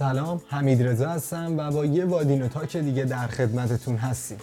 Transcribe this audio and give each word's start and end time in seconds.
سلام 0.00 0.40
حمید 0.46 0.82
رضا 0.82 1.08
هستم 1.08 1.54
و 1.58 1.70
با 1.70 1.84
یه 1.84 2.04
وادینو 2.04 2.48
تاک 2.48 2.76
دیگه 2.76 3.04
در 3.04 3.26
خدمتتون 3.26 3.96
هستیم. 3.96 4.38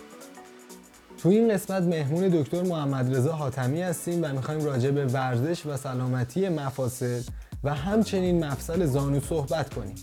تو 1.17 1.29
این 1.29 1.53
قسمت 1.53 1.83
مهمون 1.83 2.27
دکتر 2.27 2.61
محمد 2.61 3.15
رضا 3.15 3.31
حاتمی 3.31 3.81
هستیم 3.81 4.19
و 4.23 4.33
می‌خوایم 4.33 4.65
راجع 4.65 4.91
به 4.91 5.05
ورزش 5.05 5.65
و 5.65 5.77
سلامتی 5.77 6.49
مفاصل 6.49 7.21
و 7.63 7.73
همچنین 7.73 8.45
مفصل 8.45 8.85
زانو 8.85 9.19
صحبت 9.19 9.73
کنیم. 9.73 9.95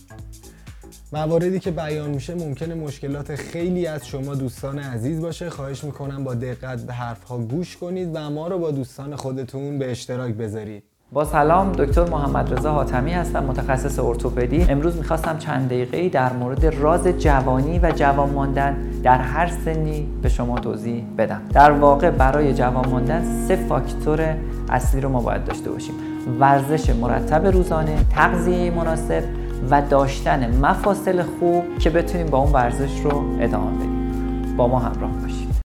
مواردی 1.13 1.59
که 1.59 1.71
بیان 1.71 2.09
میشه 2.09 2.35
ممکنه 2.35 2.75
مشکلات 2.75 3.35
خیلی 3.35 3.87
از 3.87 4.07
شما 4.07 4.35
دوستان 4.35 4.79
عزیز 4.79 5.21
باشه. 5.21 5.49
خواهش 5.49 5.83
می‌کنم 5.83 6.23
با 6.23 6.33
دقت 6.33 6.83
به 6.83 6.93
حرفها 6.93 7.37
گوش 7.37 7.77
کنید 7.77 8.09
و 8.13 8.29
ما 8.29 8.47
رو 8.47 8.59
با 8.59 8.71
دوستان 8.71 9.15
خودتون 9.15 9.79
به 9.79 9.91
اشتراک 9.91 10.33
بذارید. 10.33 10.83
با 11.11 11.25
سلام 11.25 11.71
دکتر 11.71 12.09
محمد 12.09 12.53
رضا 12.53 12.71
حاتمی 12.71 13.11
هستم 13.11 13.43
متخصص 13.43 13.99
ارتوپدی. 13.99 14.65
امروز 14.69 14.97
می‌خواستم 14.97 15.37
چند 15.37 15.65
دقیقه 15.65 16.09
در 16.09 16.33
مورد 16.33 16.65
راز 16.65 17.07
جوانی 17.07 17.79
و 17.79 17.91
جوان 17.95 18.29
ماندن 18.29 18.77
در 19.03 19.17
هر 19.17 19.47
سنی 19.65 20.07
به 20.21 20.29
شما 20.29 20.59
توضیح 20.59 21.03
بدم. 21.17 21.41
در 21.53 21.71
واقع 21.71 22.11
برای 22.11 22.53
جوان 22.53 22.89
ماندن 22.89 23.45
سه 23.47 23.55
فاکتور 23.55 24.35
اصلی 24.69 25.01
رو 25.01 25.09
ما 25.09 25.19
باید 25.19 25.45
داشته 25.45 25.71
باشیم. 25.71 25.95
ورزش 26.39 26.89
مرتب 26.89 27.47
روزانه 27.47 27.97
تغذیه 28.15 28.71
مناسب 28.71 29.23
و 29.69 29.81
داشتن 29.89 30.59
مفاصل 30.65 31.23
خوب 31.23 31.63
که 31.79 31.89
بتونیم 31.89 32.27
با 32.27 32.37
اون 32.37 32.51
ورزش 32.51 32.99
رو 32.99 33.23
ادامه 33.39 33.77
بدیم. 33.77 34.55
با 34.57 34.67
ما 34.67 34.79
همراه 34.79 35.11
باشید. 35.11 35.64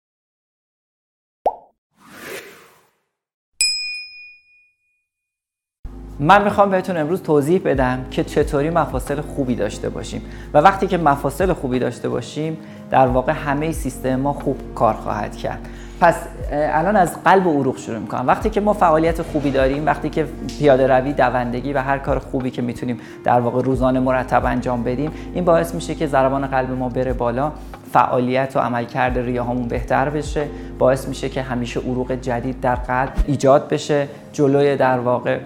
من 6.22 6.44
می‌خوام 6.44 6.70
بهتون 6.70 6.98
امروز 6.98 7.24
توضیح 7.24 7.62
بدم 7.66 8.06
که 8.12 8.24
چطوری 8.24 8.70
مفاصل 8.70 9.22
خوبی 9.22 9.56
داشته 9.56 9.90
باشیم 9.90 10.22
و 10.54 10.58
وقتی 10.58 10.88
که 10.88 10.98
مفاصل 10.98 11.54
خوبی 11.54 11.80
داشته 11.80 12.10
باشیم 12.10 12.58
در 12.92 13.08
واقع 13.08 13.34
همه 13.34 13.72
سیستم 13.72 14.16
ما 14.16 14.34
خوب 14.34 14.58
کار 14.76 14.94
خواهد 14.94 15.36
کرد. 15.36 15.60
پس 16.02 16.16
الان 16.52 16.96
از 16.96 17.24
قلب 17.24 17.48
و 17.48 17.60
عروق 17.60 17.78
شروع 17.78 18.00
می‌کنم. 18.00 18.28
وقتی 18.28 18.50
که 18.50 18.62
ما 18.62 18.74
فعالیت 18.74 19.22
خوبی 19.22 19.52
داریم 19.52 19.86
وقتی 19.86 20.10
که 20.10 20.26
پیاده 20.60 20.88
روی 20.88 21.14
دوندگی 21.14 21.74
و 21.74 21.82
هر 21.82 21.98
کار 21.98 22.20
خوبی 22.20 22.52
که 22.52 22.62
می‌تونیم 22.62 23.00
در 23.24 23.40
واقع 23.40 23.62
روزانه 23.62 24.00
مرتب 24.00 24.46
انجام 24.46 24.84
بدیم 24.84 25.12
این 25.34 25.46
باعث 25.46 25.76
میشه 25.76 25.96
که 25.96 26.08
ضربان 26.08 26.48
قلب 26.48 26.72
ما 26.72 26.90
بره 26.90 27.14
بالا 27.14 27.52
فعالیت 27.94 28.56
و 28.56 28.60
عملکرد 28.60 29.18
ریهامون 29.18 29.68
بهتر 29.68 30.10
بشه. 30.10 30.48
باعث 30.80 31.08
میشه 31.08 31.30
که 31.30 31.42
همیشه 31.42 31.80
عروق 31.80 32.12
جدید 32.12 32.62
در 32.62 32.76
قلب 32.76 33.14
ایجاد 33.28 33.70
بشه 33.70 34.08
جلوی 34.34 34.76
در 34.76 35.00
واقع 35.00 35.40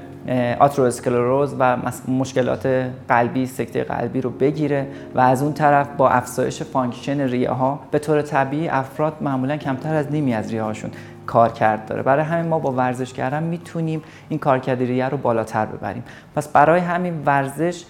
آتروسکلروز 0.59 1.55
و 1.59 1.77
مشکلات 2.07 2.65
قلبی 3.09 3.45
سکته 3.45 3.83
قلبی 3.83 4.21
رو 4.21 4.29
بگیره 4.29 4.87
و 5.15 5.19
از 5.19 5.43
اون 5.43 5.53
طرف 5.53 5.87
با 5.97 6.09
افزایش 6.09 6.63
function 6.63 7.21
ریه 7.21 7.49
ها 7.49 7.79
به 7.91 7.99
طور 7.99 8.21
طبیعی 8.21 8.67
افراد 8.67 9.13
معمولا 9.21 9.57
کمتر 9.57 9.95
از 9.95 10.11
نیمی 10.11 10.33
از 10.33 10.51
ریه 10.51 10.63
هاشون 10.63 10.91
کار 11.25 11.51
کرد 11.51 11.85
داره. 11.85 12.01
برای 12.01 12.23
همین 12.25 12.47
ما 12.47 12.59
با 12.59 12.71
ورزش 12.71 13.13
کردن 13.13 13.43
می‌تونیم 13.43 14.01
این 14.29 14.39
کارکرد 14.39 14.79
ریه 14.79 15.09
رو 15.09 15.17
بالاتر 15.17 15.65
ببریم. 15.65 16.03
پس 16.35 16.47
برای 16.47 16.79
همین 16.79 17.23
ورزش 17.25 17.83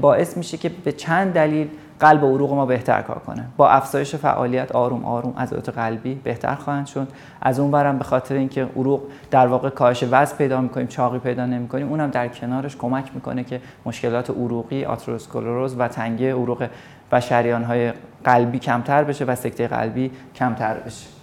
باعث 0.00 0.36
میشه 0.36 0.56
که 0.56 0.68
به 0.84 0.92
چند 0.92 1.32
دلیل 1.32 1.68
قلب 2.00 2.22
و 2.22 2.34
عروق 2.34 2.52
ما 2.52 2.66
بهتر 2.66 3.02
کار 3.02 3.18
کنه. 3.18 3.44
با 3.56 3.68
افزایش 3.68 4.14
فعالیت 4.14 4.72
آروم 4.72 5.04
آروم 5.04 5.34
عضلات 5.38 5.68
قلبی 5.68 6.14
بهتر 6.14 6.54
خواهند 6.54 6.86
شد. 6.86 7.08
از 7.42 7.60
اون 7.60 7.70
برم 7.70 7.98
به 7.98 8.04
خاطر 8.04 8.34
اینکه 8.34 8.68
عروق 8.76 9.02
در 9.30 9.46
واقع 9.46 9.68
کاهش 9.68 10.04
وزن 10.10 10.36
پیدا 10.36 10.60
می‌کنیم 10.60 10.86
چاقی 10.86 11.18
پیدا 11.18 11.46
نمی‌کنیم 11.46 11.88
اونم 11.88 12.10
در 12.10 12.28
کنارش 12.28 12.76
کمک 12.76 13.10
می‌کنه 13.14 13.44
که 13.44 13.60
مشکلات 13.86 14.30
عروقی 14.30 14.84
آتروسکلروز 14.84 15.76
و 15.78 15.88
تنگی 15.88 16.28
عروق 16.28 16.68
و 17.12 17.20
شریان 17.20 17.64
های 17.64 17.92
قلبی 18.24 18.58
کمتر 18.58 19.04
بشه 19.04 19.24
و 19.24 19.34
سکته 19.34 19.68
قلبی 19.68 20.10
کمتر 20.34 20.74
بشه. 20.74 21.15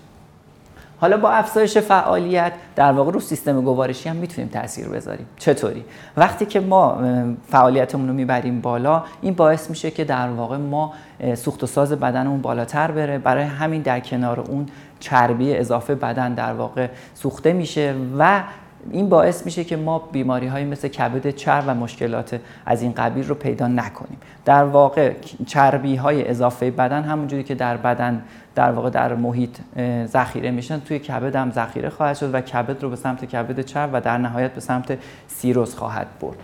حالا 1.03 1.17
با 1.17 1.29
افزایش 1.29 1.77
فعالیت 1.77 2.53
در 2.75 2.91
واقع 2.91 3.11
رو 3.11 3.19
سیستم 3.19 3.61
گوارشی 3.61 4.09
هم 4.09 4.15
می‌تونیم 4.15 4.49
تاثیر 4.49 4.87
بذاریم. 4.87 5.25
چطوری؟ 5.37 5.85
وقتی 6.17 6.45
که 6.45 6.59
ما 6.59 7.01
فعالیتمون 7.47 8.07
رو 8.07 8.13
می‌بریم 8.13 8.61
بالا 8.61 9.03
این 9.21 9.33
باعث 9.33 9.69
میشه 9.69 9.91
که 9.91 10.03
در 10.03 10.29
واقع 10.29 10.57
ما 10.57 10.93
سوخت 11.35 11.63
و 11.63 11.67
ساز 11.67 11.91
بدنمون 11.93 12.41
بالاتر 12.41 12.91
بره. 12.91 13.17
برای 13.17 13.43
همین 13.43 13.81
در 13.81 13.99
کنار 13.99 14.39
اون 14.39 14.65
چربی 14.99 15.55
اضافه 15.55 15.95
بدن 15.95 16.33
در 16.33 16.53
واقع 16.53 16.87
سوخته 17.13 17.53
میشه 17.53 17.95
و 18.17 18.43
این 18.91 19.09
باعث 19.09 19.45
میشه 19.45 19.63
که 19.63 19.77
ما 19.77 19.99
بیماری 19.99 20.47
های 20.47 20.65
مثل 20.65 20.87
کبد 20.87 21.29
چرب 21.29 21.63
و 21.67 21.73
مشکلات 21.73 22.39
از 22.65 22.81
این 22.81 22.91
قبیل 22.91 23.27
رو 23.27 23.35
پیدا 23.35 23.67
نکنیم. 23.67 24.17
در 24.45 24.63
واقع 24.63 25.13
چربی 25.45 25.95
های 25.95 26.29
اضافه 26.29 26.71
بدن 26.71 27.03
همونجوری 27.03 27.43
که 27.43 27.55
در 27.55 27.77
بدن 27.77 28.23
در 28.55 28.71
واقع 28.71 28.89
در 28.89 29.15
محیط 29.15 29.57
ذخیره 30.05 30.51
میشن 30.51 30.79
توی 30.79 30.99
کبد 30.99 31.35
هم 31.35 31.51
ذخیره 31.51 31.89
خواهد 31.89 32.15
شد 32.15 32.35
و 32.35 32.41
کبد 32.41 32.83
رو 32.83 32.89
به 32.89 32.95
سمت 32.95 33.25
کبد 33.25 33.61
چرب 33.61 33.89
و 33.93 34.01
در 34.01 34.17
نهایت 34.17 34.51
به 34.51 34.61
سمت 34.61 34.97
سیروس 35.27 35.75
خواهد 35.75 36.07
برد. 36.21 36.37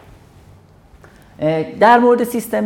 در 1.80 1.98
مورد 1.98 2.24
سیستم 2.24 2.66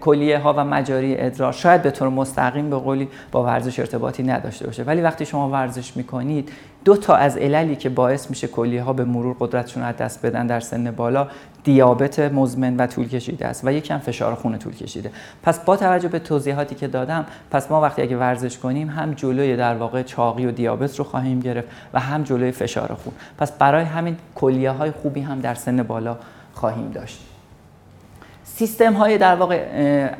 کلیه 0.00 0.38
ها 0.38 0.52
و 0.52 0.64
مجاری 0.64 1.18
ادرار 1.18 1.52
شاید 1.52 1.82
به 1.82 1.90
طور 1.90 2.08
مستقیم 2.08 2.70
به 2.70 2.76
قولی 2.76 3.08
با 3.32 3.44
ورزش 3.44 3.78
ارتباطی 3.78 4.22
نداشته 4.22 4.66
باشه. 4.66 4.82
ولی 4.82 5.00
وقتی 5.00 5.26
شما 5.26 5.50
ورزش 5.50 5.96
می‌کنید 5.96 6.52
دو 6.84 6.96
تا 6.96 7.14
از 7.14 7.36
عللی 7.36 7.76
که 7.76 7.88
باعث 7.88 8.30
میشه 8.30 8.48
کلیه 8.48 8.82
ها 8.82 8.92
به 8.92 9.04
مرور 9.04 9.36
قدرتشون 9.40 9.82
از 9.82 9.96
دست 9.96 10.26
بدن 10.26 10.46
در 10.46 10.60
سن 10.60 10.90
بالا 10.90 11.28
دیابت 11.64 12.18
مزمن 12.18 12.76
و 12.76 12.86
طول 12.86 13.08
کشیده 13.08 13.46
است 13.46 13.64
و 13.64 13.72
یکم 13.72 13.98
فشار 13.98 14.34
خون 14.34 14.58
طول 14.58 14.74
کشیده. 14.74 15.10
پس 15.42 15.58
با 15.58 15.76
توجه 15.76 16.08
به 16.08 16.18
توضیحاتی 16.18 16.74
که 16.74 16.88
دادم 16.88 17.26
پس 17.50 17.70
ما 17.70 17.80
وقتی 17.80 18.02
اگه 18.02 18.16
ورزش 18.16 18.58
کنیم 18.58 18.88
هم 18.88 19.12
جلوی 19.14 19.56
در 19.56 19.74
واقع 19.74 20.02
چاقی 20.02 20.46
و 20.46 20.50
دیابت 20.50 20.98
رو 20.98 21.04
خواهیم 21.04 21.40
گرفت 21.40 21.68
و 21.94 22.00
هم 22.00 22.22
جلوی 22.22 22.52
فشار 22.52 22.96
خون. 23.04 23.12
پس 23.38 23.52
برای 23.52 23.84
همین 23.84 24.16
کلیه 24.34 24.70
های 24.70 24.90
خوبی 24.90 25.20
هم 25.20 25.40
در 25.40 25.54
سن 25.54 25.82
بالا 25.82 26.16
خواهیم 26.54 26.90
داشت. 26.90 27.20
سیستم 28.44 28.92
های 28.92 29.18
در 29.18 29.34
واقع 29.34 29.56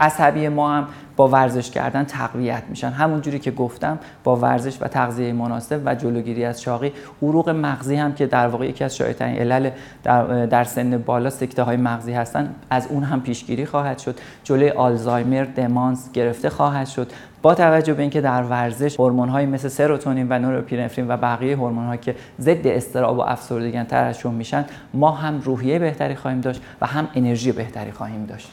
عصبی 0.00 0.49
ما 0.49 0.72
هم 0.72 0.88
با 1.16 1.28
ورزش 1.28 1.71
کردن 1.71 2.04
تقویت 2.04 2.62
میشن. 2.69 2.91
همونجوری 2.91 3.38
که 3.38 3.50
گفتم 3.50 3.98
با 4.25 4.37
ورزش 4.37 4.82
و 4.82 4.88
تغذیه 4.88 5.32
مناسب 5.32 5.82
و 5.84 5.94
جلوگیری 5.94 6.44
از 6.44 6.60
چاقی 6.60 6.93
عروق 7.22 7.48
مغزی 7.48 7.97
هم 7.97 8.12
که 8.12 8.26
در 8.26 8.47
واقع 8.47 8.66
یکی 8.66 8.84
از 8.84 8.97
شایع‌ترین 8.97 9.37
علل 9.37 9.70
در, 10.03 10.47
در 10.47 10.65
سن 10.65 10.99
بالا 10.99 11.31
سکته 11.31 11.62
های 11.62 11.76
مغزی 11.76 12.12
هستن 12.12 12.54
از 12.70 12.87
اون 12.91 13.03
هم 13.03 13.20
پیشگیری 13.20 13.66
خواهد 13.66 13.99
شد. 13.99 14.19
جلوی 14.44 14.70
آلزایمر 14.70 15.44
دمانس 15.44 16.12
گرفته 16.12 16.50
خواهد 16.50 16.87
شد. 16.87 17.12
با 17.43 17.54
توجه 17.54 17.94
به 17.94 18.03
اینکه 18.03 18.20
در 18.20 18.43
ورزش 18.43 19.00
هورمون‌های 19.00 19.47
مثل 19.47 19.69
سروتونین 19.69 20.26
و 20.31 20.38
نوروپینفرین 20.38 21.10
و 21.10 21.16
بقیه 21.16 21.56
هورمون‌ها 21.56 21.97
که 21.97 22.15
ضد 22.41 22.66
استراب 22.66 23.19
و 23.19 23.20
افسردگی 23.20 23.82
ترشح 23.82 24.31
میشن 24.31 24.65
ما 24.94 25.10
هم 25.10 25.41
روحیه 25.41 25.78
بهتری 25.78 26.15
خواهیم 26.15 26.41
داشت 26.41 26.62
و 26.81 26.87
هم 26.87 27.09
انرژی 27.15 27.53
بهتری 27.53 27.93
خواهیم 27.93 28.26
داشت. 28.26 28.50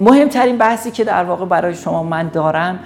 مهمترین 0.00 0.58
بحثی 0.58 0.90
که 0.90 1.04
در 1.04 1.24
واقع 1.24 1.44
برای 1.44 1.74
شما 1.74 2.02
من 2.02 2.28
دارم 2.28 2.78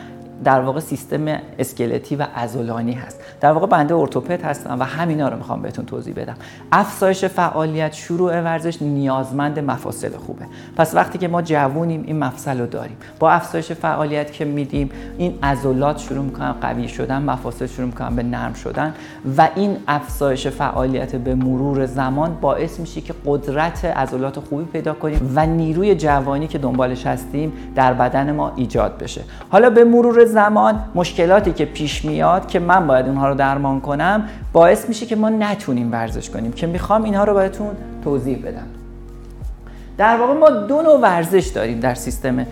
در 0.45 0.61
واقع 0.61 0.81
سیستم 0.81 1.27
اسکلتی 1.59 2.17
و 2.17 2.27
عضلانی 2.37 2.93
هست. 2.93 3.21
در 3.41 3.53
واقع 3.53 3.67
بنده 3.67 3.95
ارتوپد 3.95 4.43
هستم 4.43 4.77
و 4.81 4.85
همینا 4.85 5.29
رو 5.29 5.37
می‌خوام 5.37 5.63
بهتون 5.63 5.85
توضیح 5.85 6.15
بدم. 6.15 6.37
افزایش 6.73 7.25
فعالیت 7.25 7.93
شروع 7.93 8.41
ورزش 8.41 8.83
نیازمند 8.83 9.59
مفاصل 9.59 10.17
خوبه. 10.17 10.45
پس 10.77 10.95
وقتی 10.95 11.19
که 11.19 11.29
ما 11.29 11.43
جوونیم 11.43 12.03
این 12.07 12.19
مفصل 12.19 12.61
رو 12.61 12.67
داریم. 12.67 12.97
با 13.19 13.31
افزایش 13.31 13.73
فعالیت 13.73 14.33
که 14.33 14.45
میدیم 14.45 14.91
این 15.19 15.39
عضلات 15.43 15.99
شروع 15.99 16.25
می‌کنن 16.25 16.53
قوی 16.53 16.89
شدن 16.89 17.23
مفاصل 17.23 17.67
شروع 17.67 17.87
می‌کنن 17.87 18.17
به 18.17 18.23
نرم 18.23 18.53
شدن 18.53 18.95
و 19.37 19.49
این 19.55 19.77
افزایش 19.89 20.47
فعالیت 20.47 21.17
به 21.17 21.35
مرور 21.35 21.87
زمان 21.87 22.39
باعث 22.41 22.81
میشه 22.81 23.01
که 23.01 23.15
قدرت 23.27 23.85
عضلات 23.85 24.41
خوبی 24.41 24.65
پیدا 24.65 24.95
کنیم 24.95 25.33
و 25.35 25.47
نیروی 25.47 25.95
جوانی 25.95 26.47
که 26.47 26.59
دنبالش 26.59 27.07
هستیم 27.07 27.53
در 27.75 27.93
بدن 27.93 28.33
ما 28.33 28.53
ایجاد 28.57 28.99
بشه. 28.99 29.23
حالا 29.49 29.71
به 29.71 29.85
مرور 29.85 30.25
زمان 30.29 30.81
مشکلاتی 30.95 31.53
که 31.53 31.65
پیش 31.65 32.05
میاد 32.05 32.47
که 32.47 32.59
من 32.59 32.87
باید 32.87 33.07
اونها 33.07 33.29
رو 33.29 33.35
درمان 33.35 33.81
کنم 33.81 34.25
باعث 34.53 34.89
میشه 34.89 35.07
که 35.07 35.17
ما 35.17 35.29
نتونیم 35.29 35.93
ورزش 35.93 36.31
کنیم 36.31 36.53
که 36.53 36.67
می‌خوام 36.67 37.05
اینها 37.05 37.25
رو 37.25 37.35
بهتون 37.35 37.71
توضیح 38.05 38.39
بدم. 38.47 38.67
در 39.99 40.17
واقع 40.17 40.35
ما 40.35 40.51
دو 40.51 40.83
نوع 40.83 41.01
ورزش 41.01 41.47
داریم 41.47 41.81
در 41.81 41.95
سیستم 41.95 42.47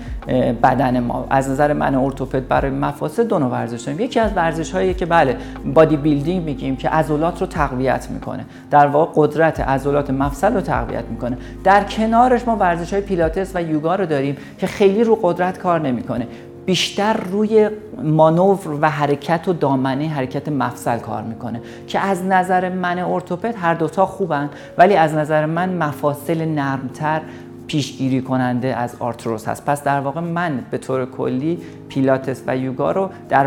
بدن 0.63 1.01
ما. 1.01 1.27
از 1.31 1.51
نظر 1.51 1.73
من 1.73 1.95
ارتوپد 1.95 2.49
برای 2.49 2.71
مفاصل 2.71 3.25
دو 3.25 3.39
نوع 3.39 3.51
ورزش 3.51 3.81
داریم. 3.81 4.01
یکی 4.01 4.21
از 4.21 4.31
ورزش 4.37 4.73
هایی 4.73 4.95
که 4.95 5.07
بله 5.07 5.37
bodybuilding 5.75 6.45
میگیم 6.45 6.77
که 6.77 6.89
عضلات 6.89 7.41
رو 7.41 7.47
تقویت 7.47 8.11
می‌کنه. 8.11 8.45
در 8.71 8.87
واقع 8.87 9.13
قدرت 9.15 9.61
عضلات 9.61 10.11
مفصل 10.11 10.55
رو 10.55 10.61
تقویت 10.61 11.05
می‌کنه. 11.11 11.39
در 11.65 11.85
کنارش 11.85 12.47
ما 12.47 12.57
ورزش 12.57 12.93
های 12.93 13.03
پیلاتس 13.03 13.51
و 13.55 13.63
یوگا 13.63 13.95
رو 13.95 14.07
داریم 14.07 14.37
که 14.59 14.67
خیلی 14.67 15.05
رو 15.05 15.19
قدرت 15.23 15.59
کار 15.59 15.81
نمی‌کنه. 15.81 16.27
بیشتر 16.67 17.13
روی 17.13 17.71
مانور 18.03 18.79
و 18.81 18.91
حرکت 18.91 19.49
و 19.49 19.53
دامنه 19.53 20.09
حرکت 20.09 20.49
مفصل 20.49 20.99
کار 20.99 21.23
می‌کنه 21.23 21.61
که 21.87 22.01
از 22.01 22.25
نظر 22.25 22.69
من 22.69 22.99
ارتوپد 22.99 23.55
هر 23.59 23.75
دوتا 23.75 24.07
خوبن 24.07 24.51
ولی 24.79 24.97
از 24.97 25.15
نظر 25.15 25.47
من 25.47 25.75
مفاصل 25.75 26.45
نرمتر 26.45 27.21
پیشگیری 27.67 28.21
کننده 28.23 28.77
از 28.77 28.97
آرتروز 28.99 29.47
هست. 29.47 29.65
پس 29.65 29.85
در 29.85 30.01
واقع 30.01 30.21
من 30.21 30.61
به 30.71 30.79
طور 30.79 31.07
کلی 31.07 31.59
پیلاتس 31.89 32.43
و 32.47 32.57
یوگا 32.57 32.93
رو 32.93 33.11
در, 33.29 33.47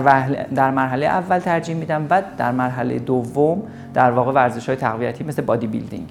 در 0.55 0.71
مرحله 0.71 1.05
اول 1.05 1.39
ترجیح 1.39 1.75
میدم 1.75 2.07
و 2.09 2.23
در 2.37 2.51
مرحله 2.51 2.99
دوم 2.99 3.61
در 3.93 4.11
واقع 4.11 4.31
ورزش 4.31 4.65
های 4.65 4.75
تقویتی 4.75 5.23
مثل 5.23 5.41
bodybuilding. 5.41 6.09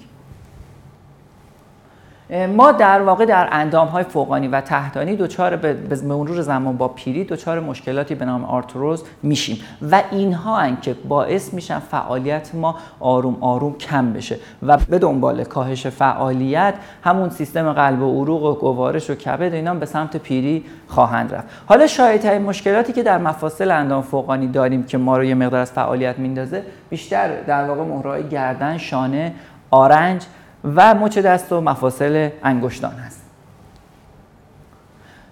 ما 2.29 2.71
در 2.71 3.01
واقع 3.01 3.25
در 3.25 3.49
اندام 3.51 3.87
های 3.87 4.03
فوقانی 4.03 4.47
و 4.47 4.61
تحتانی 4.61 5.15
دچار 5.15 5.55
به 5.55 5.95
مرور 6.03 6.41
زمان 6.41 6.77
با 6.77 6.87
پیری 6.87 7.23
دچار 7.23 7.59
مشکلاتی 7.59 8.15
به 8.15 8.25
نام 8.25 8.45
آرتروز 8.45 9.03
میشیم. 9.23 9.57
و 9.91 10.01
اینها 10.11 10.57
هن 10.57 10.77
که 10.81 10.93
باعث 10.93 11.53
میشن 11.53 11.79
فعالیت 11.79 12.55
ما 12.55 12.75
آروم 12.99 13.37
آروم 13.41 13.77
کم 13.77 14.13
بشه. 14.13 14.37
و 14.63 14.77
به 14.77 14.99
دنبال 14.99 15.43
کاهش 15.43 15.87
فعالیت 15.87 16.73
همون 17.03 17.29
سیستم 17.29 17.73
قلب 17.73 18.01
و 18.01 18.21
عروق 18.21 18.43
و 18.43 18.53
گوارش 18.53 19.09
و 19.09 19.15
کبد 19.15 19.53
اینا 19.53 19.73
به 19.73 19.85
سمت 19.85 20.17
پیری 20.17 20.65
خواهند 20.87 21.35
رفت. 21.35 21.47
حالا 21.65 21.87
شایع 21.87 22.37
مشکلاتی 22.37 22.93
که 22.93 23.03
در 23.03 23.17
مفاصل 23.17 23.71
اندام 23.71 24.01
فوقانی 24.01 24.47
داریم 24.47 24.83
که 24.83 24.97
ما 24.97 25.17
رو 25.17 25.23
یه 25.23 25.35
مقدار 25.35 25.61
از 25.61 25.71
فعالیت 25.71 26.19
میندازه 26.19 26.63
بیشتر 26.89 27.41
در 27.41 27.63
واقع 27.69 27.83
مهرهای 27.83 28.27
گردن 28.27 28.77
شانه 28.77 29.33
آرنج 29.71 30.25
و 30.63 30.93
مچ 30.93 31.17
دست 31.17 31.51
و 31.51 31.61
مفاصل 31.61 32.29
انگشتان 32.43 32.91
هست. 32.91 33.28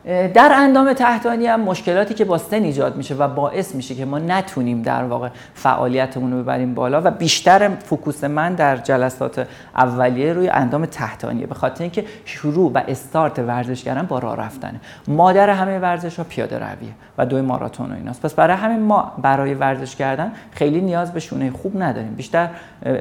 در 0.07 0.51
اندام 0.53 0.93
تحتانی 0.93 1.47
هم 1.47 1.61
مشکلاتی 1.61 2.13
که 2.13 2.25
با 2.25 2.37
سن 2.37 2.63
ایجاد 2.63 2.95
میشه 2.95 3.15
و 3.15 3.27
باعث 3.27 3.75
میشه 3.75 3.95
که 3.95 4.05
ما 4.05 4.19
نتونیم 4.19 4.81
در 4.81 5.03
واقع 5.03 5.29
فعالیتمون 5.53 6.31
رو 6.31 6.43
ببریم 6.43 6.73
بالا 6.73 7.01
و 7.01 7.11
بیشتر 7.11 7.69
فوکوس 7.69 8.23
من 8.23 8.55
در 8.55 8.77
جلسات 8.77 9.47
اولیه 9.75 10.33
روی 10.33 10.49
اندام 10.49 10.85
تحتانیه. 10.85 11.47
به 11.47 11.55
خاطر 11.55 11.83
اینکه 11.83 12.05
شروع 12.25 12.71
و 12.73 12.81
استارت 12.87 13.39
ورزشگران 13.39 14.05
با 14.05 14.19
راه 14.19 14.37
رفتنه. 14.37 14.79
مادر 15.07 15.49
همه 15.49 15.79
ورزش 15.79 16.17
ها 16.17 16.23
پیاده 16.23 16.55
رویه 16.55 16.91
و 17.17 17.25
دوی 17.25 17.41
ماراتون 17.41 17.91
و 17.91 17.95
ایناست. 17.95 18.21
پس 18.21 18.33
برای 18.33 18.57
همین 18.57 18.79
ما 18.79 19.11
برای 19.21 19.53
ورزش 19.53 19.95
کردن 19.95 20.31
خیلی 20.51 20.81
نیاز 20.81 21.13
به 21.13 21.19
شونه 21.19 21.51
خوب 21.51 21.81
نداریم. 21.81 22.13
بیشتر 22.13 22.49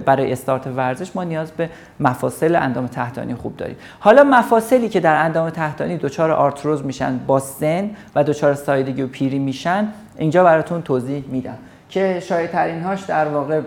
برای 0.06 0.32
استارت 0.32 0.66
ورزش 0.66 1.16
ما 1.16 1.24
نیاز 1.24 1.50
به 1.50 1.70
مفاصل 2.00 2.56
اندام 2.56 2.86
تحتانی 2.86 3.34
خوب 3.34 3.56
داریم. 3.56 3.76
حالا 4.00 4.24
مفاصلی 4.24 4.88
که 4.88 5.00
در 5.00 5.24
اندام 5.24 5.50
تحتانی 5.50 5.96
دچار 5.96 6.30
آرتروز 6.30 6.84
میشن 6.96 7.18
با 7.26 7.40
سن 7.40 7.90
و 8.14 8.24
دچار 8.24 8.54
سایدگی 8.54 9.02
و 9.02 9.06
پیری 9.06 9.38
میشن 9.38 9.88
اینجا 10.18 10.44
براتون 10.44 10.82
توضیح 10.82 11.24
میدم. 11.28 11.58
که 11.88 12.20
شایع 12.20 12.46
ترین 12.46 12.82
هاش 12.82 13.02
در 13.02 13.28
واقع 13.28 13.60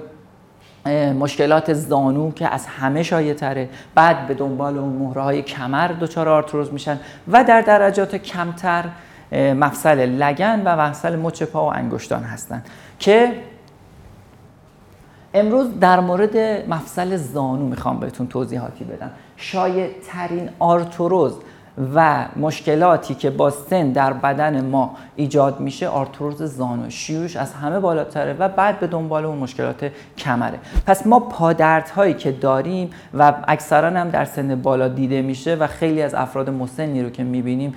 مشکلات 1.19 1.73
زانو 1.73 2.31
که 2.31 2.53
از 2.53 2.65
همه 2.67 3.03
شایع 3.03 3.33
تره 3.33 3.69
بعد 3.95 4.27
به 4.27 4.33
دنبال 4.33 4.77
اون 4.77 4.93
مهره 4.93 5.21
های 5.21 5.41
کمر 5.41 5.87
دچار 5.87 6.29
آرتروز 6.29 6.73
میشن 6.73 6.99
و 7.27 7.43
در 7.43 7.61
درجات 7.61 8.15
کمتر 8.15 8.85
مفصل 9.31 10.09
لگن 10.09 10.61
و 10.65 10.81
مفصل 10.81 11.15
مچ 11.15 11.43
پا 11.43 11.65
و 11.65 11.73
انگشتان 11.73 12.23
هستند 12.23 12.65
که 12.99 13.31
امروز 15.33 15.79
در 15.79 15.99
مورد 15.99 16.37
مفصل 16.69 17.15
زانو 17.15 17.65
می‌خوام 17.65 17.99
بهتون 17.99 18.27
توضیحاتی 18.27 18.83
بدم. 18.83 19.11
شایع 19.37 19.89
ترین 20.07 20.49
آرتروز 20.59 21.33
و 21.95 22.25
مشکلاتی 22.35 23.15
که 23.15 23.29
با 23.29 23.49
سن 23.49 23.91
در 23.91 24.13
بدن 24.13 24.65
ما 24.65 24.95
ایجاد 25.15 25.59
میشه 25.59 25.87
آرتروز 25.87 26.43
زانو 26.43 26.89
شیوعش 26.89 27.35
از 27.35 27.53
همه 27.53 27.79
بالاتره 27.79 28.33
و 28.33 28.49
بعد 28.49 28.79
به 28.79 28.87
دنبال 28.87 29.25
اون 29.25 29.37
مشکلات 29.37 29.91
کمره. 30.17 30.59
پس 30.85 31.07
ما 31.07 31.19
پادردهایی 31.19 32.13
که 32.13 32.31
داریم 32.31 32.89
و 33.13 33.33
اکثرا 33.47 33.99
هم 33.99 34.09
در 34.09 34.25
سن 34.25 34.61
بالا 34.61 34.87
دیده 34.87 35.21
میشه 35.21 35.55
و 35.55 35.67
خیلی 35.67 36.01
از 36.01 36.13
افراد 36.13 36.49
مسنی 36.49 37.03
رو 37.03 37.09
که 37.09 37.23
می‌بینیم 37.23 37.73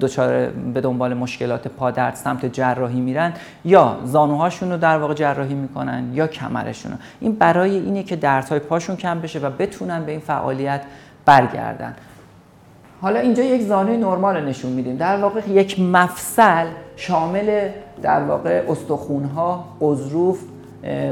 دچار 0.00 0.46
به 0.46 0.80
دنبال 0.80 1.14
مشکلات 1.14 1.68
پادرد 1.68 2.14
سمت 2.14 2.46
جراحی 2.52 3.00
میرن 3.00 3.32
یا 3.64 3.96
زانوهاشون 4.04 4.70
رو 4.70 4.76
در 4.76 4.98
واقع 4.98 5.14
جراحی 5.14 5.54
می‌کنن 5.54 6.10
یا 6.14 6.26
کمرشون 6.26 6.92
این 7.20 7.32
برای 7.32 7.76
اینه 7.78 8.02
که 8.02 8.16
دردهای 8.16 8.58
پاشون 8.58 8.96
کم 8.96 9.20
بشه 9.20 9.38
و 9.38 9.50
بتونن 9.50 10.04
به 10.04 10.12
این 10.12 10.20
فعالیت 10.20 10.82
برگردن. 11.24 11.94
حالا 13.02 13.20
اینجا 13.20 13.42
یک 13.42 13.62
زانوی 13.62 13.96
نرمال 13.96 14.36
رو 14.36 14.44
نشون 14.44 14.72
میدیم. 14.72 14.96
در 14.96 15.16
واقع 15.16 15.50
یک 15.50 15.80
مفصل 15.80 16.66
شامل 16.96 17.68
در 18.02 18.22
واقع 18.22 18.62
استخونها 18.68 19.64
قضروف 19.80 20.40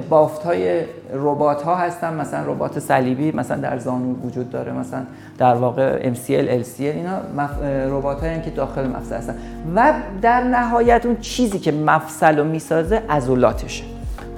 بافت 0.08 0.42
های 0.42 0.80
ربات 1.12 1.62
ها 1.62 1.74
هستن. 1.74 2.14
مثلا 2.14 2.52
ربات 2.52 2.78
صلیبی 2.78 3.32
مثلا 3.32 3.56
در 3.56 3.78
زانو 3.78 4.14
وجود 4.14 4.50
داره. 4.50 4.72
مثلا 4.72 5.02
در 5.38 5.54
واقع 5.54 6.12
MCL 6.12 6.64
LCL 6.64 6.80
اینا 6.80 7.18
ربات 7.98 8.24
هایی 8.24 8.40
که 8.40 8.50
داخل 8.50 8.86
مفصل 8.86 9.16
هستن. 9.16 9.34
و 9.74 9.92
در 10.22 10.44
نهایت 10.44 11.06
اون 11.06 11.16
چیزی 11.16 11.58
که 11.58 11.72
مفصل 11.72 12.38
رو 12.38 12.44
می‌سازه 12.44 13.02
عضلاتشه. 13.10 13.84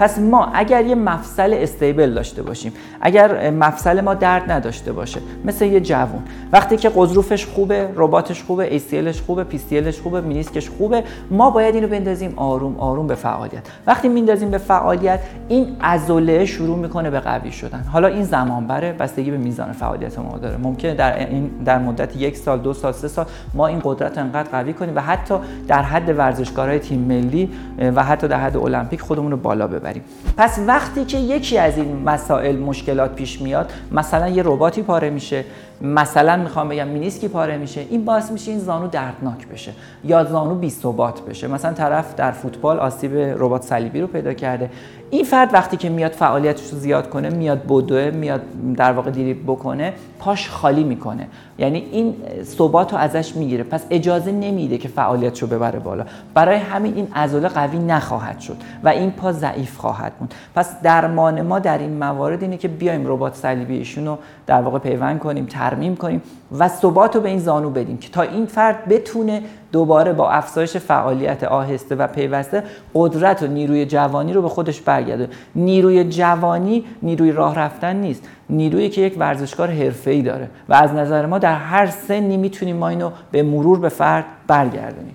پس 0.00 0.18
ما 0.18 0.46
اگر 0.54 0.84
یه 0.84 0.94
مفصل 0.94 1.54
استیبل 1.56 2.14
داشته 2.14 2.42
باشیم 2.42 2.72
اگر 3.00 3.50
مفصل 3.50 4.00
ما 4.00 4.14
درد 4.14 4.52
نداشته 4.52 4.92
باشه 4.92 5.20
مثل 5.44 5.64
یه 5.64 5.80
جوون 5.80 6.22
وقتی 6.52 6.76
که 6.76 6.88
قضروفش 6.88 7.46
خوبه 7.46 7.88
رباتش 7.96 8.42
خوبه 8.42 8.78
ACLش 8.78 9.20
خوبه 9.20 9.44
PCLش 9.44 10.00
خوبه 10.00 10.20
مینیسکش 10.20 10.68
خوبه 10.68 11.04
ما 11.30 11.50
باید 11.50 11.74
اینو 11.74 11.88
بندازیم 11.88 12.32
آروم 12.36 12.76
آروم 12.78 13.06
به 13.06 13.14
فعالیت. 13.14 13.62
وقتی 13.86 14.08
میندازیم 14.08 14.50
به 14.50 14.58
فعالیت 14.58 15.20
این 15.48 15.76
عضله 15.80 16.44
شروع 16.44 16.78
می‌کنه 16.78 17.10
به 17.10 17.20
قوی 17.20 17.52
شدن. 17.52 17.84
حالا 17.92 18.08
این 18.08 18.24
زمان 18.24 18.66
بره 18.66 18.92
بستگی 18.92 19.30
به 19.30 19.36
میزان 19.36 19.72
فعالیت 19.72 20.18
ما 20.18 20.38
داره. 20.38 20.56
ممکنه 20.56 20.94
در 20.94 21.18
این 21.18 21.50
در 21.64 21.78
مدت 21.78 22.16
یک 22.16 22.36
سال 22.36 22.58
دو 22.58 22.72
سال 22.72 22.92
سه 22.92 23.08
سال 23.08 23.26
ما 23.54 23.66
این 23.66 23.80
قدرت 23.84 24.18
انقدر 24.18 24.50
قوی 24.50 24.72
کنیم 24.72 24.96
و 24.96 25.00
حتی 25.00 25.34
در 25.68 25.82
حد 25.82 26.18
ورزشکارهای 26.18 26.78
تیم 26.78 27.00
ملی 27.00 27.50
و 27.94 28.04
حتی 28.04 28.28
در 28.28 28.40
حد 28.40 28.56
المپیک 28.56 29.00
خودمون 29.00 29.30
رو 29.30 29.36
بالا 29.36 29.66
ببریم. 29.66 29.89
پس 30.36 30.58
وقتی 30.66 31.04
که 31.04 31.18
یکی 31.18 31.58
از 31.58 31.76
این 31.76 32.02
مسائل 32.02 32.56
مشکلات 32.56 33.14
پیش 33.14 33.40
میاد 33.40 33.72
مثلا 33.92 34.28
یه 34.28 34.42
رباتی 34.46 34.82
پاره 34.82 35.10
میشه. 35.10 35.44
مثلا 35.80 36.36
می‌خوام 36.36 36.68
بگم 36.68 36.88
مینیسکی 36.88 37.28
پاره 37.28 37.58
میشه 37.58 37.80
این 37.90 38.04
باعث 38.04 38.30
میشه 38.30 38.50
این 38.50 38.60
زانو 38.60 38.88
دردناک 38.88 39.48
بشه 39.48 39.72
یا 40.04 40.24
زانو 40.24 40.54
بی 40.54 40.70
ثبات 40.70 41.20
بشه. 41.20 41.46
مثلا 41.46 41.72
طرف 41.72 42.14
در 42.14 42.30
فوتبال 42.30 42.78
آسیب 42.78 43.16
ربات 43.16 43.62
صلیبی 43.62 44.00
رو 44.00 44.06
پیدا 44.06 44.32
کرده. 44.32 44.70
این 45.10 45.24
فرد 45.24 45.54
وقتی 45.54 45.76
که 45.76 45.88
میاد 45.88 46.12
فعالیتش 46.12 46.70
رو 46.70 46.78
زیاد 46.78 47.10
کنه 47.10 47.30
میاد 47.30 47.62
بدوه 47.68 48.10
میاد 48.10 48.42
در 48.76 48.92
واقع 48.92 49.10
دیریب 49.10 49.42
بکنه 49.42 49.92
پاش 50.18 50.48
خالی 50.48 50.84
می‌کنه. 50.84 51.26
یعنی 51.58 51.78
این 51.78 52.16
ثبات 52.42 52.92
رو 52.92 52.98
ازش 52.98 53.36
می‌گیره. 53.36 53.64
پس 53.64 53.84
اجازه 53.90 54.32
نمیده 54.32 54.78
که 54.78 54.88
فعالیتش 54.88 55.42
رو 55.42 55.48
ببره 55.48 55.78
بالا. 55.78 56.04
برای 56.34 56.56
همین 56.56 56.94
این 56.94 57.08
عضله 57.14 57.48
قوی 57.48 57.78
نخواهد 57.78 58.40
شد 58.40 58.56
و 58.84 58.88
این 58.88 59.10
پا 59.10 59.32
ضعیف 59.32 59.76
خواهد 59.76 60.12
موند. 60.20 60.34
پس 60.54 60.80
درمان 60.82 61.42
ما 61.42 61.58
در 61.58 61.78
این 61.78 61.98
موارد 61.98 62.42
اینه 62.42 62.56
که 62.56 62.68
بیایم 62.68 63.06
ربات 63.06 63.34
صلیبی 63.34 63.76
ایشون 63.76 64.18
در 64.46 64.62
واقع 64.62 64.78
پیوند 64.78 65.18
کنیم 65.18 65.46
ترمیم 65.70 65.96
کنیم 65.96 66.22
و 66.58 66.68
ثبات 66.68 67.16
رو 67.16 67.22
به 67.22 67.28
این 67.28 67.38
زانو 67.38 67.70
بدیم 67.70 67.98
که 67.98 68.08
تا 68.08 68.22
این 68.22 68.46
فرد 68.46 68.88
بتونه 68.88 69.42
دوباره 69.72 70.12
با 70.12 70.30
افزایش 70.30 70.76
فعالیت 70.76 71.44
آهسته 71.44 71.94
و 71.94 72.06
پیوسته 72.06 72.62
قدرت 72.94 73.42
و 73.42 73.46
نیروی 73.46 73.86
جوانی 73.86 74.32
رو 74.32 74.42
به 74.42 74.48
خودش 74.48 74.80
برگرده 74.80 75.28
نیروی 75.54 76.04
جوانی 76.04 76.84
نیروی 77.02 77.32
راه 77.32 77.58
رفتن 77.58 77.96
نیست. 77.96 78.28
نیرویی 78.50 78.88
که 78.88 79.00
یک 79.00 79.16
ورزشکار 79.18 79.70
حرفه‌ای 79.70 80.22
داره 80.22 80.48
و 80.68 80.74
از 80.74 80.92
نظر 80.92 81.26
ما 81.26 81.38
در 81.38 81.54
هر 81.54 81.86
سنی 81.86 82.36
می‌تونیم 82.36 82.76
ما 82.76 82.88
اینو 82.88 83.10
به 83.30 83.42
مرور 83.42 83.78
به 83.78 83.88
فرد 83.88 84.24
برگردونیم. 84.46 85.14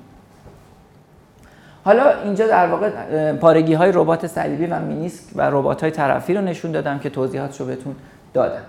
حالا 1.84 2.04
اینجا 2.24 2.48
در 2.48 2.68
واقع 2.68 3.34
پارگی 3.34 3.74
های 3.74 3.92
ربات 3.92 4.28
صلیبی 4.28 4.66
و 4.66 4.80
مینیسک 4.80 5.24
و 5.36 5.42
ربات 5.42 5.82
های 5.82 5.92
طرفی 5.92 6.34
رو 6.34 6.42
نشون 6.42 6.72
دادم 6.72 7.00
که 7.00 7.10
توضیحاتش 7.10 7.60
رو 7.60 7.66
بهتون 7.66 7.96
دادم. 8.34 8.62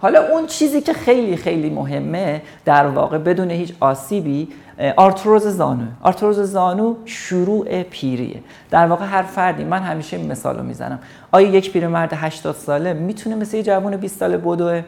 حالا 0.00 0.32
اون 0.32 0.46
چیزی 0.46 0.80
که 0.80 0.92
خیلی 0.92 1.36
خیلی 1.36 1.70
مهمه 1.70 2.42
در 2.64 2.86
واقع 2.86 3.18
بدون 3.18 3.50
هیچ 3.50 3.72
آسیبی 3.80 4.48
آرتروز 4.96 5.46
زانو. 5.46 5.84
آرتروز 6.02 6.40
زانو 6.40 6.94
شروع 7.04 7.82
پیریه. 7.82 8.40
در 8.70 8.86
واقع 8.86 9.04
هر 9.04 9.22
فردی 9.22 9.64
من 9.64 9.82
همیشه 9.82 10.16
این 10.16 10.30
مثال 10.30 10.56
رو 10.56 10.62
می‌زنم. 10.62 10.98
آیا 11.32 11.48
یک 11.48 11.72
پیرمرد 11.72 12.12
80 12.12 12.54
ساله 12.54 12.92
می‌تونه 12.92 13.36
مثل 13.36 13.56
یه 13.56 13.62
جوان 13.62 13.96
20 13.96 14.18
ساله 14.18 14.36
بدوه؟ 14.36 14.82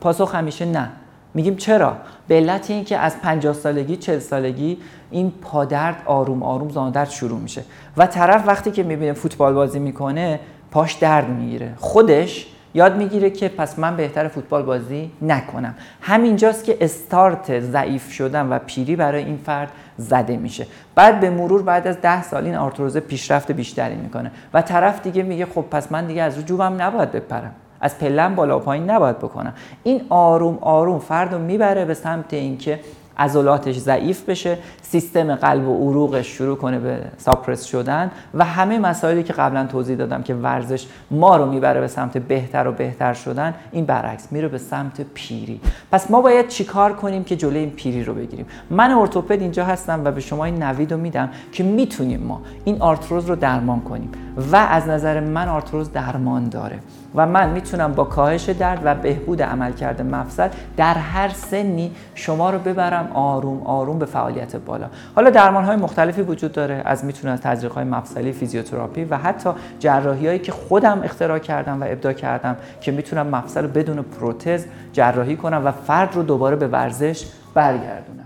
پاسخ 0.00 0.34
همیشه 0.34 0.64
نه. 0.64 0.88
میگیم 1.34 1.56
چرا؟ 1.56 1.96
به 2.28 2.34
علت 2.34 2.70
اینکه 2.70 2.98
از 2.98 3.20
50 3.20 3.54
سالگی 3.54 3.96
40 3.96 4.18
سالگی 4.18 4.78
این 5.10 5.32
پادرد 5.42 6.02
آروم 6.06 6.42
آروم 6.42 6.68
زانو 6.68 6.90
درد 6.90 7.10
شروع 7.10 7.40
میشه. 7.40 7.64
و 7.96 8.06
طرف 8.06 8.48
وقتی 8.48 8.70
که 8.70 8.82
می‌بینه 8.82 9.12
فوتبال 9.12 9.54
بازی 9.54 9.78
می‌کنه 9.78 10.40
پاش 10.70 10.92
درد 10.92 11.28
می‌گیره. 11.28 11.72
خودش 11.76 12.46
یاد 12.74 12.96
می‌گیره 12.96 13.30
که 13.30 13.48
پس 13.48 13.78
من 13.78 13.96
بهتر 13.96 14.28
فوتبال 14.28 14.62
بازی 14.62 15.10
نکنم. 15.22 15.74
همینجاست 16.00 16.64
که 16.64 16.76
استارت 16.80 17.60
ضعیف 17.60 18.12
شدن 18.12 18.48
و 18.48 18.58
پیری 18.58 18.96
برای 18.96 19.24
این 19.24 19.36
فرد 19.46 19.68
زده 19.98 20.36
میشه. 20.36 20.66
بعد 20.94 21.20
به 21.20 21.30
مرور 21.30 21.62
بعد 21.62 21.86
از 21.86 22.00
ده 22.00 22.22
سال 22.22 22.44
این 22.44 22.54
آرتروزه 22.54 23.00
پیشرفت 23.00 23.52
بیشتری 23.52 23.94
می‌کنه. 23.94 24.30
و 24.54 24.62
طرف 24.62 25.02
دیگه 25.02 25.22
میگه 25.22 25.46
خب 25.46 25.64
پس 25.70 25.92
من 25.92 26.06
دیگه 26.06 26.22
از 26.22 26.36
رو 26.36 26.42
جوبم 26.42 26.82
نباید 26.82 27.12
بپرم. 27.12 27.52
از 27.80 27.98
پلن 27.98 28.34
بالا 28.34 28.58
پایین 28.58 28.90
نباید 28.90 29.18
بکنم. 29.18 29.54
این 29.82 30.00
آروم 30.08 30.58
آروم 30.60 30.98
فرد 30.98 31.32
رو 31.32 31.38
می‌بره 31.38 31.84
به 31.84 31.94
سمت 31.94 32.34
اینکه 32.34 32.80
عضلاتش 33.18 33.76
ضعیف 33.76 34.28
بشه 34.28 34.58
سیستم 34.82 35.34
قلب 35.34 35.68
و 35.68 35.90
عروقش 35.90 36.26
شروع 36.26 36.56
کنه 36.56 36.78
به 36.78 36.98
ساپرس 37.18 37.64
شدن 37.64 38.10
و 38.34 38.44
همه 38.44 38.78
مسائلی 38.78 39.22
که 39.22 39.32
قبلا 39.32 39.66
توضیح 39.66 39.96
دادم 39.96 40.22
که 40.22 40.34
ورزش 40.34 40.86
ما 41.10 41.36
رو 41.36 41.46
می‌بره 41.46 41.80
به 41.80 41.88
سمت 41.88 42.18
بهتر 42.18 42.68
و 42.68 42.72
بهتر 42.72 43.14
شدن 43.14 43.54
این 43.72 43.84
برعکس 43.84 44.32
میره 44.32 44.48
به 44.48 44.58
سمت 44.58 45.00
پیری. 45.14 45.60
پس 45.92 46.10
ما 46.10 46.20
باید 46.20 46.48
چیکار 46.48 46.92
کنیم 46.92 47.24
که 47.24 47.36
جلوی 47.36 47.58
این 47.58 47.70
پیری 47.70 48.04
رو 48.04 48.14
بگیریم؟ 48.14 48.46
من 48.70 48.90
ارتوپد 48.90 49.40
اینجا 49.40 49.64
هستم 49.64 50.04
و 50.04 50.10
به 50.10 50.20
شما 50.20 50.44
این 50.44 50.62
نوید 50.62 50.92
رو 50.92 50.98
میدم 50.98 51.30
که 51.52 51.64
می‌تونیم 51.64 52.20
ما 52.20 52.42
این 52.64 52.82
آرتروز 52.82 53.26
رو 53.26 53.36
درمان 53.36 53.80
کنیم. 53.80 54.12
و 54.52 54.56
از 54.56 54.88
نظر 54.88 55.20
من 55.20 55.48
آرتروز 55.48 55.92
درمان 55.92 56.48
داره 56.48 56.78
و 57.14 57.26
من 57.26 57.50
می‌تونم 57.50 57.92
با 57.92 58.04
کاهش 58.04 58.48
درد 58.48 58.80
و 58.84 58.94
بهبود 58.94 59.42
عملکرد 59.42 60.02
مفصل 60.02 60.48
در 60.76 60.94
هر 60.94 61.28
سنی 61.28 61.92
شما 62.14 62.50
رو 62.50 62.58
ببرم 62.58 63.08
آروم 63.14 63.62
آروم 63.62 63.98
به 63.98 64.06
فعالیت 64.06 64.56
بالا. 64.56 64.86
حالا 65.14 65.30
درمان 65.30 65.64
های 65.64 65.76
مختلفی 65.76 66.22
وجود 66.22 66.52
داره 66.52 66.82
از 66.84 67.04
می‌تونه 67.04 67.32
از 67.32 67.40
تزریق 67.40 67.72
های 67.72 67.84
مفصلی 67.84 68.32
فیزیوتراپی 68.32 69.04
و 69.04 69.16
حتی 69.16 69.50
جراحی 69.78 70.26
هایی 70.26 70.38
که 70.38 70.52
خودم 70.52 71.00
اختراع 71.02 71.38
کردم 71.38 71.82
و 71.82 71.84
ابداع 71.84 72.12
کردم 72.12 72.56
که 72.80 72.92
می‌تونم 72.92 73.26
مفصل 73.26 73.66
بدون 73.66 74.02
پروتز 74.02 74.64
جراحی 74.92 75.36
کنم 75.36 75.62
و 75.64 75.72
فرد 75.72 76.14
رو 76.14 76.22
دوباره 76.22 76.56
به 76.56 76.68
ورزش 76.68 77.26
برگردونم. 77.54 78.25